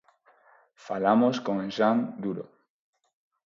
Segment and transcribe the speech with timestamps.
[0.85, 2.45] Falamos con Xan Duro.